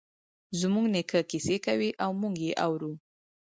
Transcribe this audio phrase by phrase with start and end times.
[0.59, 2.91] زموږ نیکه کیسې کوی او موږ یی اورو